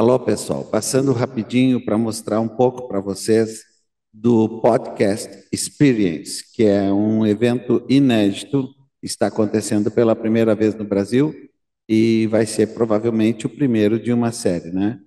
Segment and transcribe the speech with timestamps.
[0.00, 3.64] Alô, pessoal, passando rapidinho para mostrar um pouco para vocês
[4.12, 8.72] do Podcast Experience, que é um evento inédito,
[9.02, 11.34] está acontecendo pela primeira vez no Brasil
[11.88, 15.00] e vai ser provavelmente o primeiro de uma série, né?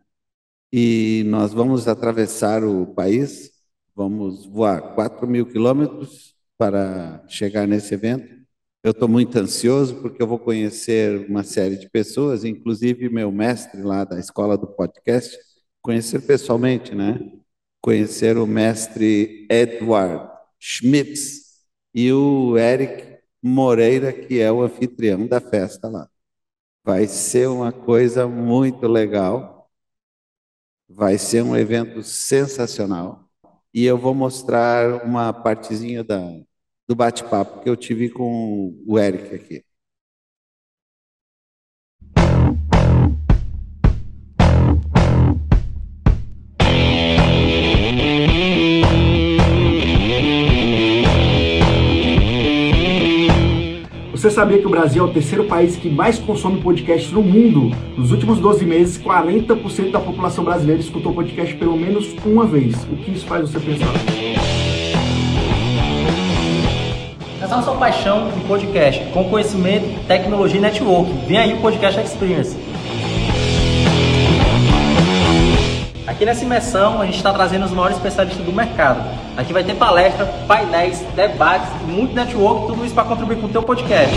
[0.73, 3.49] E nós vamos atravessar o país,
[3.95, 8.40] vamos voar 4 mil quilômetros para chegar nesse evento.
[8.83, 13.81] Eu estou muito ansioso porque eu vou conhecer uma série de pessoas, inclusive meu mestre
[13.83, 15.37] lá da escola do podcast,
[15.81, 17.19] conhecer pessoalmente, né?
[17.81, 21.63] Conhecer o mestre Edward Schmitz
[21.93, 26.09] e o Eric Moreira, que é o anfitrião da festa lá.
[26.83, 29.69] Vai ser uma coisa muito legal.
[30.89, 33.29] Vai ser um evento sensacional.
[33.73, 36.19] E eu vou mostrar uma partezinha da,
[36.91, 39.63] do bate-papo que eu tive com o Eric aqui.
[54.11, 57.73] Você sabia que o Brasil é o terceiro país que mais consome podcast no mundo?
[57.97, 62.75] Nos últimos 12 meses, 40% da população brasileira escutou podcast pelo menos uma vez.
[62.83, 64.20] O que isso faz você pensar?
[67.51, 71.11] A sua paixão em podcast, com conhecimento, tecnologia e network.
[71.27, 72.57] Vem aí o Podcast Experience.
[76.07, 79.03] Aqui nessa imersão a gente está trazendo os maiores especialistas do mercado.
[79.35, 83.61] Aqui vai ter palestra, painéis, debates, muito network, tudo isso para contribuir com o teu
[83.61, 84.15] podcast.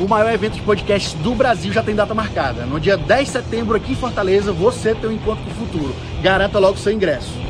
[0.00, 2.66] O maior evento de podcast do Brasil já tem data marcada.
[2.66, 5.94] No dia 10 de setembro aqui em Fortaleza, você tem um encontro com o futuro.
[6.20, 7.46] Garanta logo seu ingresso.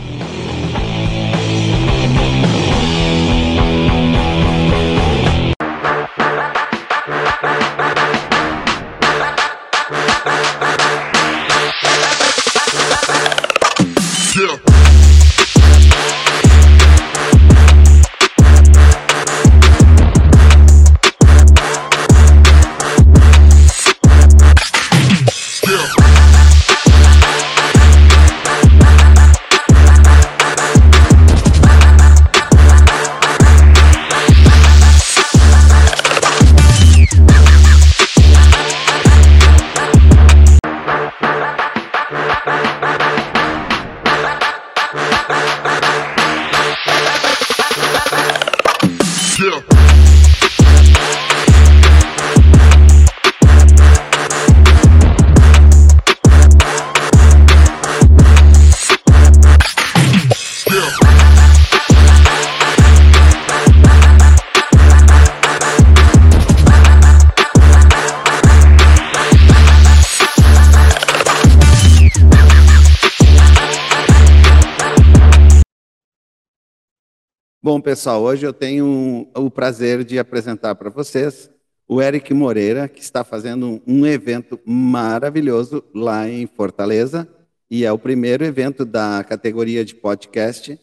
[77.66, 81.50] Bom, pessoal, hoje eu tenho o prazer de apresentar para vocês
[81.88, 87.28] o Eric Moreira, que está fazendo um evento maravilhoso lá em Fortaleza,
[87.68, 90.78] e é o primeiro evento da categoria de podcast,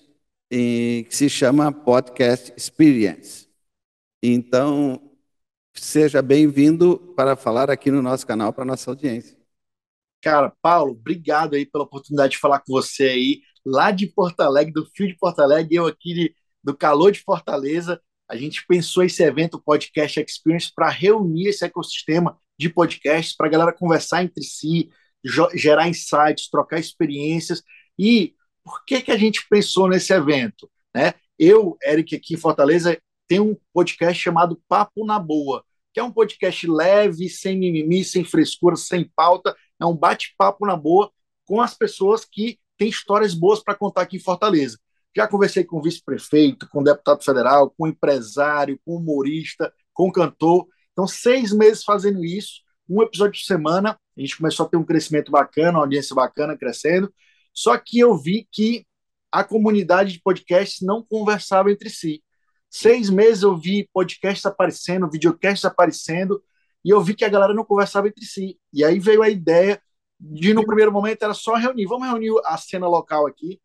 [0.49, 3.47] que se chama Podcast Experience.
[4.22, 5.01] Então,
[5.73, 9.38] seja bem-vindo para falar aqui no nosso canal para nossa audiência.
[10.22, 14.73] Cara, Paulo, obrigado aí pela oportunidade de falar com você aí, lá de Porto Alegre,
[14.73, 19.03] do Fio de Porto Alegre, eu aqui de do calor de Fortaleza, a gente pensou
[19.03, 24.44] esse evento Podcast Experience para reunir esse ecossistema de podcasts para a galera conversar entre
[24.44, 24.90] si,
[25.53, 27.62] gerar insights, trocar experiências.
[28.00, 30.69] E por que, que a gente pensou nesse evento?
[30.96, 31.13] Né?
[31.38, 32.97] Eu, Eric, aqui em Fortaleza,
[33.28, 35.63] tenho um podcast chamado Papo na Boa,
[35.94, 39.56] que é um podcast leve, sem mimimi, sem frescura, sem pauta.
[39.79, 41.12] É um bate-papo na boa
[41.46, 44.78] com as pessoas que têm histórias boas para contar aqui em Fortaleza.
[45.16, 50.68] Já conversei com vice-prefeito, com deputado federal, com empresário, com humorista, com cantor.
[50.91, 53.99] Então, seis meses fazendo isso, um episódio por semana.
[54.17, 57.14] A gente começou a ter um crescimento bacana, uma audiência bacana crescendo.
[57.53, 58.85] Só que eu vi que
[59.32, 62.23] a comunidade de podcasts não conversava entre si.
[62.70, 66.43] Seis meses eu vi podcasts aparecendo, videocasts aparecendo,
[66.84, 68.59] e eu vi que a galera não conversava entre si.
[68.72, 69.82] E aí veio a ideia
[70.20, 71.85] de, no primeiro momento, era só reunir.
[71.85, 73.59] Vamos reunir a cena local aqui.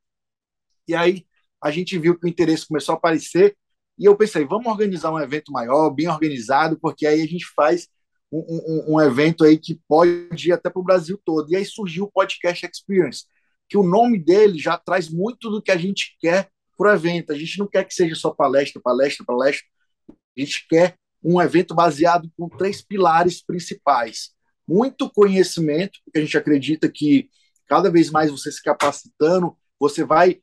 [0.86, 1.26] E aí
[1.62, 3.56] a gente viu que o interesse começou a aparecer
[3.98, 7.88] e eu pensei, vamos organizar um evento maior, bem organizado, porque aí a gente faz
[8.30, 11.50] um, um, um evento aí que pode ir até para o Brasil todo.
[11.50, 13.24] E aí surgiu o Podcast Experience,
[13.68, 17.32] que o nome dele já traz muito do que a gente quer para o evento.
[17.32, 19.66] A gente não quer que seja só palestra, palestra, palestra.
[20.08, 24.30] A gente quer um evento baseado com três pilares principais.
[24.66, 27.30] muito conhecimento, porque a gente acredita que
[27.66, 30.40] cada vez mais você se capacitando, você vai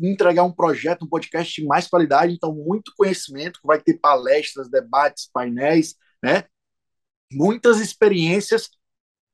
[0.00, 5.28] entregar um projeto, um podcast de mais qualidade, então muito conhecimento, vai ter palestras, debates,
[5.32, 6.44] painéis, né?
[7.32, 8.70] Muitas experiências.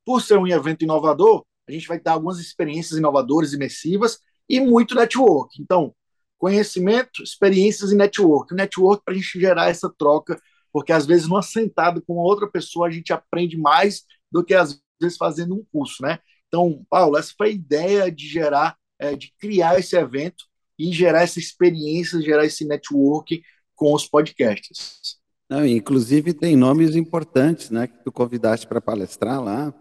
[0.04, 4.18] Por ser um evento inovador, a gente vai ter algumas experiências inovadoras, imersivas
[4.48, 5.60] e muito network.
[5.60, 5.94] Então,
[6.38, 8.52] conhecimento, experiências e network.
[8.52, 10.38] O network para a gente gerar essa troca,
[10.72, 14.78] porque às vezes numa sentada com outra pessoa a gente aprende mais do que às
[15.00, 16.18] vezes fazendo um curso, né?
[16.48, 20.44] Então, Paulo, essa foi a ideia de gerar é, de criar esse evento
[20.78, 23.42] e gerar essa experiência, gerar esse network
[23.74, 25.18] com os podcasts.
[25.48, 29.74] Não, inclusive tem nomes importantes, né, que tu convidaste para palestrar lá,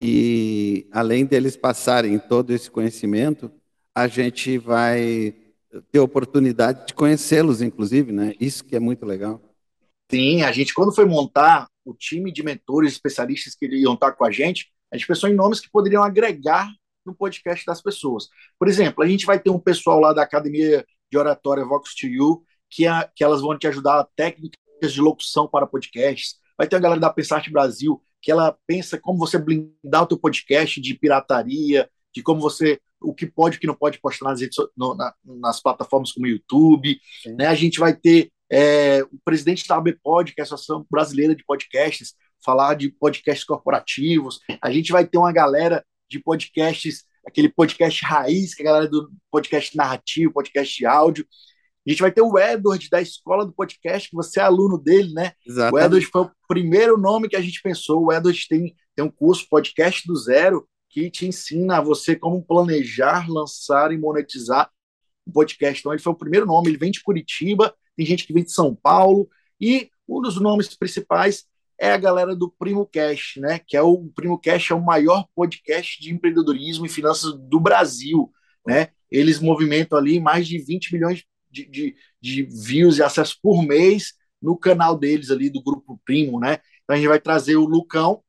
[0.00, 3.50] e além deles passarem todo esse conhecimento,
[3.94, 5.34] a gente vai
[5.90, 8.34] ter oportunidade de conhecê-los, inclusive, né?
[8.38, 9.40] Isso que é muito legal.
[10.10, 14.24] Sim, a gente quando foi montar o time de mentores especialistas que iam estar com
[14.24, 16.70] a gente, a gente pensou em nomes que poderiam agregar
[17.06, 18.28] no podcast das pessoas.
[18.58, 22.06] Por exemplo, a gente vai ter um pessoal lá da Academia de Oratória Vox to
[22.06, 26.36] You, que, a, que elas vão te ajudar a técnicas de locução para podcasts.
[26.58, 30.18] Vai ter a galera da Pensarte Brasil, que ela pensa como você blindar o teu
[30.18, 34.30] podcast de pirataria, de como você o que pode e o que não pode postar
[34.30, 36.98] nas, redes, no, na, nas plataformas como o YouTube.
[37.36, 37.46] Né?
[37.46, 41.44] A gente vai ter é, o presidente da ABPOD, que é a Associação Brasileira de
[41.44, 42.14] Podcasts,
[42.44, 44.40] falar de podcasts corporativos.
[44.62, 48.88] A gente vai ter uma galera de podcasts, aquele podcast raiz, que é a galera
[48.88, 51.26] do podcast narrativo, podcast áudio.
[51.86, 55.12] A gente vai ter o Edward da escola do podcast, que você é aluno dele,
[55.12, 55.32] né?
[55.46, 55.74] Exatamente.
[55.74, 58.04] O Edward foi o primeiro nome que a gente pensou.
[58.04, 62.44] O Edward tem, tem um curso Podcast do Zero que te ensina a você como
[62.44, 64.70] planejar, lançar e monetizar
[65.26, 65.80] um podcast.
[65.80, 66.68] Então, ele foi o primeiro nome.
[66.68, 69.28] Ele vem de Curitiba, tem gente que vem de São Paulo.
[69.60, 71.44] E um dos nomes principais
[71.78, 73.58] é a galera do Primo Cash, né?
[73.58, 78.30] Que é o Primo Cash é o maior podcast de empreendedorismo e finanças do Brasil,
[78.66, 78.88] né?
[79.10, 84.14] Eles movimentam ali mais de 20 milhões de, de, de views e acessos por mês
[84.40, 86.58] no canal deles ali do Grupo Primo, né?
[86.82, 88.22] Então a gente vai trazer o Lucão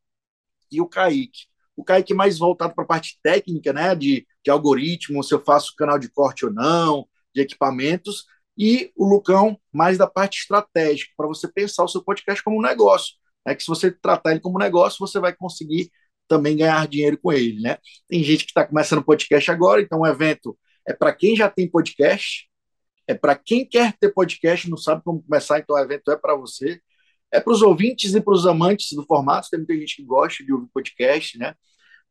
[0.71, 1.47] e o Kaique.
[1.75, 3.95] O Kaique mais voltado para a parte técnica, né?
[3.95, 8.25] De, de algoritmo, se eu faço canal de corte ou não, de equipamentos,
[8.57, 12.61] e o Lucão mais da parte estratégica, para você pensar o seu podcast como um
[12.61, 13.13] negócio
[13.47, 15.89] é que se você tratar ele como negócio, você vai conseguir
[16.27, 17.77] também ganhar dinheiro com ele, né?
[18.07, 21.69] Tem gente que está começando podcast agora, então o evento é para quem já tem
[21.69, 22.49] podcast,
[23.07, 26.35] é para quem quer ter podcast, não sabe como começar, então o evento é para
[26.35, 26.81] você.
[27.31, 30.43] É para os ouvintes e para os amantes do formato, tem muita gente que gosta
[30.43, 31.55] de ouvir podcast, né?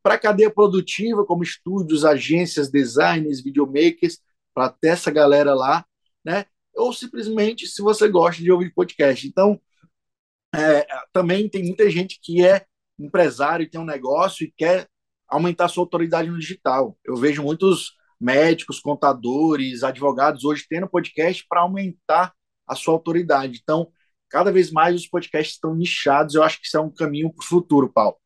[0.03, 4.19] Para a cadeia produtiva, como estúdios, agências, designers, videomakers,
[4.55, 5.85] para ter essa galera lá,
[6.25, 6.47] né?
[6.75, 9.27] Ou simplesmente se você gosta de ouvir podcast.
[9.27, 9.61] Então,
[10.57, 12.65] é, também tem muita gente que é
[12.99, 14.89] empresário tem um negócio e quer
[15.29, 16.97] aumentar sua autoridade no digital.
[17.05, 22.33] Eu vejo muitos médicos, contadores, advogados hoje tendo podcast para aumentar
[22.67, 23.61] a sua autoridade.
[23.63, 23.89] Então,
[24.31, 26.35] cada vez mais os podcasts estão nichados.
[26.35, 28.17] Eu acho que isso é um caminho para o futuro, Paulo.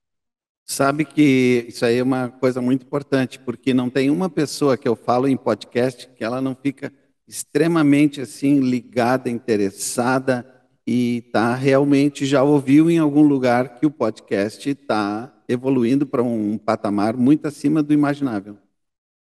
[0.65, 4.87] Sabe que isso aí é uma coisa muito importante, porque não tem uma pessoa que
[4.87, 6.93] eu falo em podcast que ela não fica
[7.27, 14.69] extremamente assim ligada, interessada e tá realmente já ouviu em algum lugar que o podcast
[14.69, 18.59] está evoluindo para um patamar muito acima do imaginável.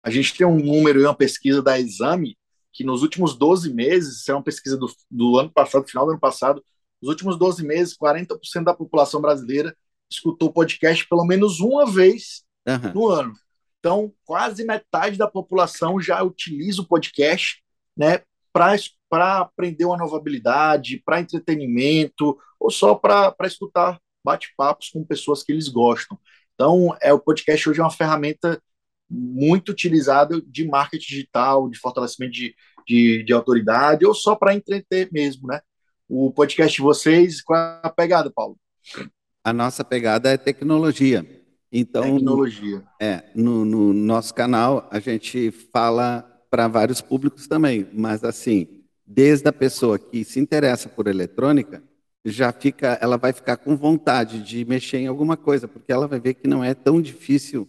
[0.03, 2.37] A gente tem um número e uma pesquisa da Exame
[2.73, 6.13] que nos últimos 12 meses, isso é uma pesquisa do, do ano passado, final do
[6.13, 6.63] ano passado,
[7.03, 9.77] nos últimos 12 meses, 40% da população brasileira
[10.11, 12.93] escutou podcast pelo menos uma vez uhum.
[12.95, 13.35] no ano.
[13.79, 17.63] Então, quase metade da população já utiliza o podcast
[17.97, 18.23] né,
[19.09, 25.53] para aprender uma nova habilidade, para entretenimento, ou só para escutar bate-papos com pessoas que
[25.53, 26.19] eles gostam.
[26.55, 28.61] Então, é o podcast hoje é uma ferramenta
[29.09, 32.55] muito utilizada de marketing digital, de fortalecimento de,
[32.87, 35.61] de, de autoridade, ou só para entreter mesmo, né?
[36.09, 38.59] O podcast de vocês, qual é a pegada, Paulo?
[39.45, 41.25] A nossa pegada é tecnologia.
[41.71, 42.83] Então, tecnologia.
[43.01, 48.78] É, no, no nosso canal a gente fala para vários públicos também, mas assim,
[49.09, 51.83] desde a pessoa que se interessa por eletrônica,
[52.25, 56.21] já fica, ela vai ficar com vontade de mexer em alguma coisa, porque ela vai
[56.21, 57.67] ver que não é tão difícil,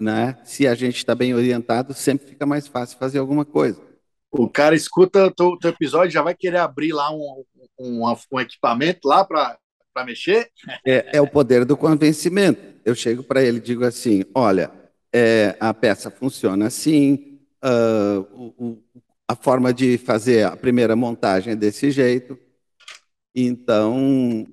[0.00, 0.36] né?
[0.44, 3.80] Se a gente está bem orientado, sempre fica mais fácil fazer alguma coisa.
[4.32, 7.44] O cara escuta o teu episódio, já vai querer abrir lá um,
[7.78, 9.58] um, um equipamento lá para
[10.04, 10.50] mexer?
[10.84, 12.60] É, é, o poder do convencimento.
[12.84, 14.70] Eu chego para ele e digo assim: olha,
[15.12, 18.78] é, a peça funciona assim, uh, o,
[19.30, 22.36] a forma de fazer a primeira montagem é desse jeito.
[23.32, 24.44] Então,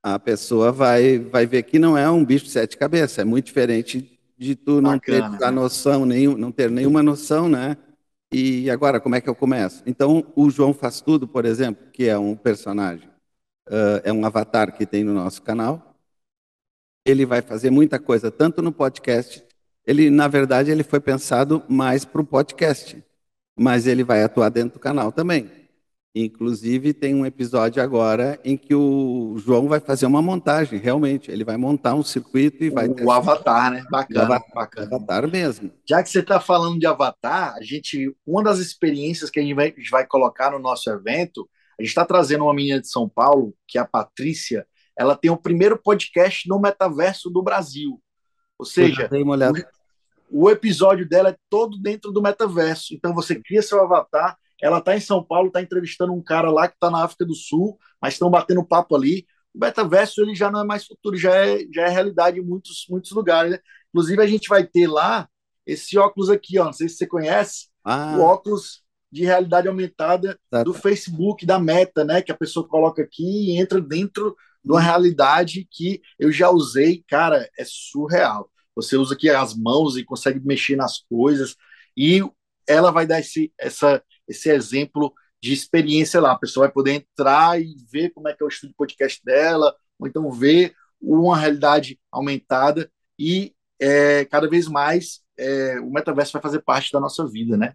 [0.00, 3.46] a pessoa vai, vai ver que não é um bicho de sete cabeças, é muito
[3.46, 7.76] diferente de tu não Bacana, ter a noção, nenhum, não ter nenhuma noção, né?
[8.32, 9.82] E agora, como é que eu começo?
[9.84, 13.08] Então, o João Faz Tudo, por exemplo, que é um personagem,
[13.68, 15.96] uh, é um avatar que tem no nosso canal,
[17.04, 19.44] ele vai fazer muita coisa, tanto no podcast,
[19.84, 23.03] ele, na verdade, ele foi pensado mais para o podcast,
[23.56, 25.50] mas ele vai atuar dentro do canal também.
[26.16, 31.28] Inclusive, tem um episódio agora em que o João vai fazer uma montagem, realmente.
[31.28, 32.88] Ele vai montar um circuito e vai.
[32.88, 33.84] O Avatar, né?
[33.90, 34.86] Bacana, o avatar, bacana.
[34.86, 35.72] Avatar mesmo.
[35.84, 39.54] Já que você está falando de Avatar, a gente, uma das experiências que a gente
[39.54, 42.88] vai, a gente vai colocar no nosso evento, a gente está trazendo uma menina de
[42.88, 44.64] São Paulo, que é a Patrícia.
[44.96, 48.00] Ela tem o primeiro podcast no metaverso do Brasil.
[48.56, 49.10] Ou seja,
[50.42, 52.94] o, episódio dela é todo dentro do metaverso.
[52.94, 56.66] Então, você cria seu avatar ela está em São Paulo, está entrevistando um cara lá
[56.66, 59.26] que está na África do Sul, mas estão batendo papo ali.
[59.54, 62.86] O metaverso ele já não é mais futuro, já é, já é realidade em muitos,
[62.88, 63.52] muitos lugares.
[63.52, 63.58] Né?
[63.90, 65.28] Inclusive, a gente vai ter lá
[65.66, 68.16] esse óculos aqui, ó, não sei se você conhece, ah.
[68.16, 70.62] o óculos de realidade aumentada tá.
[70.62, 72.22] do Facebook, da Meta, né?
[72.22, 77.04] Que a pessoa coloca aqui e entra dentro de uma realidade que eu já usei,
[77.06, 78.50] cara, é surreal.
[78.74, 81.56] Você usa aqui as mãos e consegue mexer nas coisas,
[81.96, 82.22] e
[82.66, 85.12] ela vai dar esse, essa, esse exemplo
[85.42, 86.32] de experiência lá.
[86.32, 89.74] A pessoa vai poder entrar e ver como é que é o estúdio podcast dela,
[89.98, 96.42] ou então ver uma realidade aumentada e é, cada vez mais é, o metaverso vai
[96.42, 97.74] fazer parte da nossa vida, né?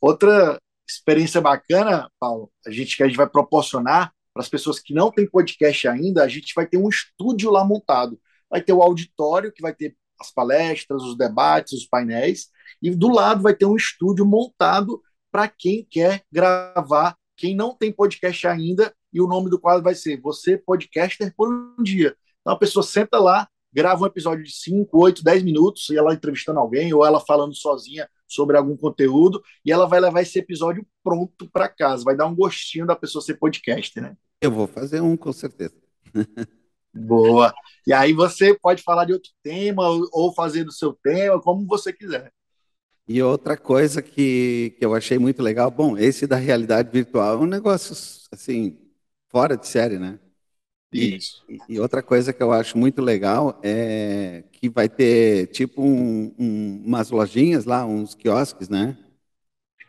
[0.00, 0.58] Outra
[0.88, 5.10] experiência bacana, Paulo, a gente que a gente vai proporcionar para as pessoas que não
[5.10, 8.20] têm podcast ainda, a gente vai ter um estúdio lá montado.
[8.48, 12.48] Vai ter o auditório que vai ter as palestras, os debates, os painéis,
[12.82, 15.00] e do lado vai ter um estúdio montado
[15.30, 19.94] para quem quer gravar, quem não tem podcast ainda, e o nome do quadro vai
[19.94, 22.14] ser Você Podcaster por um Dia.
[22.40, 26.12] Então a pessoa senta lá, grava um episódio de 5, 8, 10 minutos, e ela
[26.12, 30.86] entrevistando alguém, ou ela falando sozinha sobre algum conteúdo, e ela vai levar esse episódio
[31.02, 32.04] pronto para casa.
[32.04, 34.16] Vai dar um gostinho da pessoa ser podcaster, né?
[34.40, 35.74] Eu vou fazer um, com certeza.
[36.92, 37.54] Boa.
[37.86, 39.82] E aí você pode falar de outro tema,
[40.12, 42.32] ou fazer do seu tema, como você quiser.
[43.08, 47.38] E outra coisa que, que eu achei muito legal, bom, esse da realidade virtual é
[47.38, 47.92] um negócio,
[48.30, 48.78] assim,
[49.28, 50.18] fora de série, né?
[50.92, 51.44] Isso.
[51.48, 56.34] E, e outra coisa que eu acho muito legal é que vai ter, tipo, um,
[56.38, 58.96] um, umas lojinhas lá, uns quiosques, né?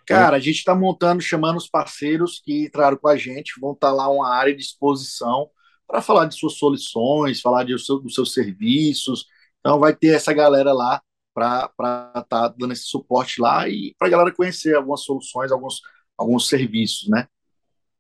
[0.05, 3.89] Cara, a gente está montando, chamando os parceiros que entraram com a gente, vão estar
[3.89, 5.50] tá lá uma área de exposição
[5.91, 9.25] para falar de suas soluções, falar de, seu, dos seus serviços.
[9.60, 11.01] Então, vai ter essa galera lá
[11.33, 15.81] para estar tá dando esse suporte lá e para a galera conhecer algumas soluções, alguns,
[16.17, 17.27] alguns serviços, né?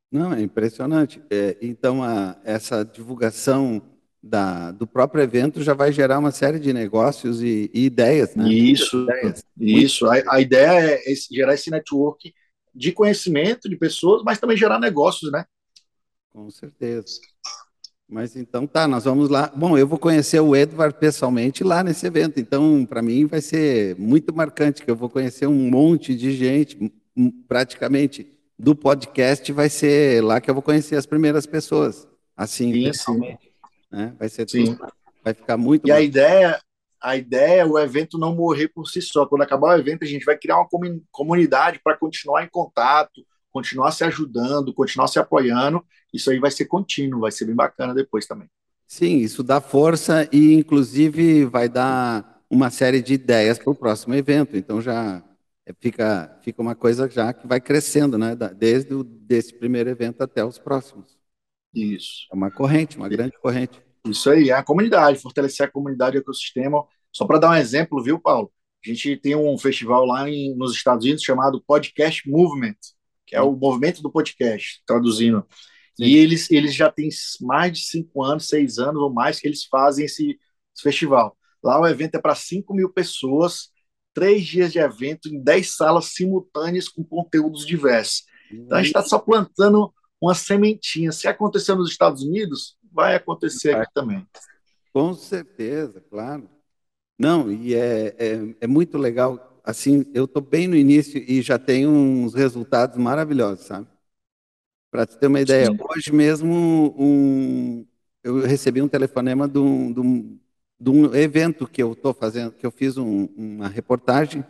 [0.09, 1.21] Não, é impressionante.
[1.29, 3.81] É, então, a, essa divulgação
[4.23, 8.47] da, do próprio evento já vai gerar uma série de negócios e, e ideias, né?
[8.49, 9.43] Isso, ideias.
[9.59, 10.05] isso.
[10.05, 12.33] A, a, ideia é esse, gerar esse network
[12.73, 15.45] de conhecimento de pessoas, mas também gerar negócios, né?
[16.31, 17.19] Com certeza.
[18.11, 19.49] Mas então tá, nós vamos lá.
[19.55, 23.95] Bom, eu vou conhecer o Edward pessoalmente lá nesse evento, então para mim vai ser
[23.95, 26.91] muito marcante, que eu vou conhecer um monte de gente,
[27.47, 32.83] praticamente do podcast vai ser lá que eu vou conhecer as primeiras pessoas, assim, sim,
[32.83, 33.49] pessoalmente.
[33.89, 34.13] Né?
[34.19, 34.75] Vai ser sim.
[34.75, 34.91] Tudo,
[35.23, 35.87] vai ficar muito.
[35.87, 36.59] E a ideia,
[37.01, 39.25] a ideia é o evento não morrer por si só.
[39.25, 40.67] Quando acabar o evento, a gente vai criar uma
[41.11, 45.83] comunidade para continuar em contato, continuar se ajudando, continuar se apoiando.
[46.13, 48.49] Isso aí vai ser contínuo, vai ser bem bacana depois também.
[48.87, 54.13] Sim, isso dá força e, inclusive, vai dar uma série de ideias para o próximo
[54.13, 54.57] evento.
[54.57, 55.23] Então, já
[55.79, 58.35] fica, fica uma coisa já que vai crescendo, né?
[58.57, 61.17] Desde o, desse primeiro evento até os próximos.
[61.73, 62.27] Isso.
[62.31, 63.81] É uma corrente, uma grande corrente.
[64.05, 66.83] Isso aí, é a comunidade, fortalecer a comunidade e o ecossistema.
[67.13, 68.51] Só para dar um exemplo, viu, Paulo?
[68.83, 72.75] A gente tem um festival lá em, nos Estados Unidos chamado Podcast Movement
[73.25, 75.45] que é o movimento do podcast, traduzindo.
[75.95, 76.05] Sim.
[76.05, 77.09] E eles, eles já têm
[77.41, 80.39] mais de cinco anos, seis anos ou mais que eles fazem esse,
[80.73, 81.37] esse festival.
[81.63, 83.69] Lá o evento é para 5 mil pessoas,
[84.13, 88.23] três dias de evento em dez salas simultâneas com conteúdos diversos.
[88.51, 91.11] Então a gente está só plantando uma sementinha.
[91.11, 94.25] Se acontecer nos Estados Unidos, vai acontecer aqui também.
[94.93, 96.49] Com certeza, claro.
[97.17, 101.57] Não, e é, é, é muito legal assim, eu estou bem no início e já
[101.59, 103.87] tenho uns resultados maravilhosos, sabe?
[104.89, 105.77] Para te ter uma ideia, Sim.
[105.79, 107.85] hoje mesmo um,
[108.23, 110.39] eu recebi um telefonema de um, de um,
[110.79, 114.43] de um evento que eu estou fazendo, que eu fiz um, uma reportagem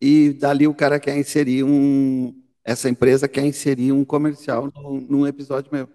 [0.00, 2.34] e dali o cara quer inserir um,
[2.64, 5.88] essa empresa quer inserir um comercial num, num episódio meu.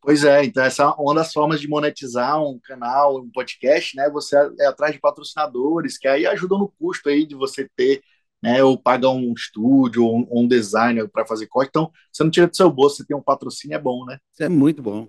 [0.00, 4.08] Pois é, então essa é uma das formas de monetizar um canal, um podcast, né?
[4.10, 8.02] Você é atrás de patrocinadores, que aí ajudam no custo aí de você ter,
[8.42, 8.62] né?
[8.64, 11.68] Ou pagar um estúdio ou um, um designer para fazer corte.
[11.68, 14.18] Então, você não tira do seu bolso, você tem um patrocínio, é bom, né?
[14.32, 15.06] Isso é muito bom.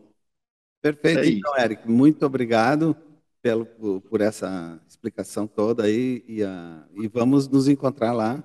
[0.82, 2.96] Perfeito, é então, Eric, muito obrigado
[3.42, 3.66] pelo,
[4.02, 8.44] por essa explicação toda aí e, a, e vamos nos encontrar lá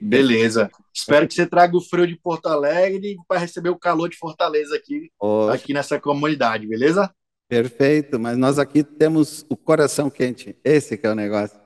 [0.00, 0.70] Beleza.
[0.92, 4.74] Espero que você traga o frio de Porto Alegre para receber o calor de Fortaleza
[4.74, 5.10] aqui,
[5.52, 7.12] aqui nessa comunidade, beleza?
[7.48, 10.56] Perfeito, mas nós aqui temos o coração quente.
[10.64, 11.60] Esse que é o negócio.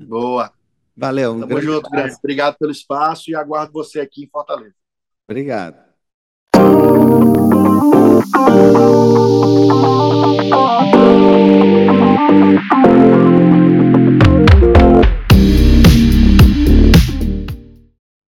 [0.00, 0.52] Boa.
[0.96, 1.32] Valeu.
[1.32, 2.14] Um Tamo junto, Grande.
[2.14, 4.74] Obrigado pelo espaço e aguardo você aqui em Fortaleza.
[5.28, 5.92] Obrigado.